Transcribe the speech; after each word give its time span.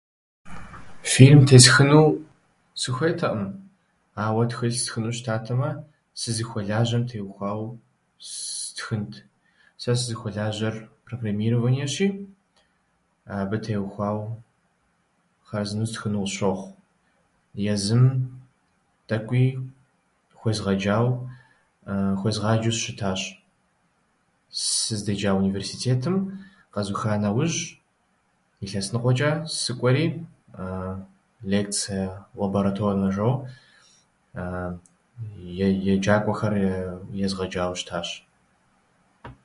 Филм 1.13 1.41
тесхыну 1.49 2.01
сыхуейтэӏым, 2.81 3.41
ауэ 4.25 4.43
тхылъ 4.49 4.77
стхыну 4.81 5.11
щытатэмэ, 5.17 5.69
сызыхуэлажьэм 6.19 7.03
теухауэ 7.09 7.67
сстхынт. 8.27 9.13
Сэ 9.81 9.91
сызыхуэлажьэр 9.99 10.75
программированиещи, 11.07 12.05
абы 13.39 13.57
теухуауэ 13.65 14.25
хъарзынэу 15.47 15.87
стхыну 15.91 16.21
къысщохъу. 16.23 16.69
Езым 17.73 18.03
тӏэкӏуи 19.07 19.45
хуезгъэаджау- 20.39 21.17
хуезгъаджэу 22.19 22.75
сыщытащ. 22.77 23.21
Сыздеджа 24.83 25.31
университетым 25.41 26.15
къэзыуха 26.73 27.11
нэужь 27.23 27.59
илъэс 28.63 28.87
ныкъуэчӏэ 28.93 29.29
сыкӏуэри 29.61 30.05
лекция 31.51 32.05
лабораторнэ 32.39 33.09
жоуэ 33.15 33.35
е- 35.65 35.73
еджакӏуэхэр 35.95 36.53
езгъэджауэ 37.25 37.75
щытащ. 37.79 38.07